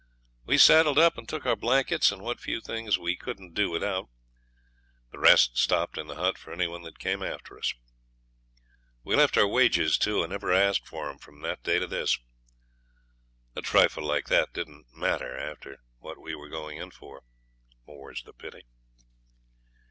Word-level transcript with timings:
We 0.47 0.57
saddled 0.57 0.97
up 0.97 1.15
and 1.15 1.29
took 1.29 1.45
our 1.45 1.55
blankets 1.55 2.11
and 2.11 2.23
what 2.23 2.39
few 2.39 2.59
things 2.59 2.97
we 2.97 3.15
couldn't 3.15 3.53
do 3.53 3.69
without. 3.69 4.09
The 5.11 5.19
rest 5.19 5.59
stopped 5.59 5.95
in 5.95 6.07
the 6.07 6.15
hut 6.15 6.39
for 6.39 6.51
any 6.51 6.65
one 6.65 6.81
that 6.81 6.97
came 6.97 7.21
after 7.21 7.55
us. 7.55 7.71
We 9.03 9.15
left 9.15 9.37
our 9.37 9.45
wages, 9.47 9.99
too, 9.99 10.23
and 10.23 10.31
never 10.31 10.51
asked 10.51 10.87
for 10.87 11.07
'em 11.07 11.19
from 11.19 11.41
that 11.41 11.61
day 11.61 11.77
to 11.77 11.85
this. 11.85 12.17
A 13.55 13.61
trifle 13.61 14.03
like 14.03 14.25
that 14.29 14.53
didn't 14.53 14.91
matter 14.91 15.37
after 15.37 15.77
what 15.99 16.17
we 16.19 16.33
were 16.33 16.49
going 16.49 16.79
in 16.79 16.89
for. 16.89 17.21
More's 17.85 18.23
the 18.23 18.33
pity. 18.33 18.63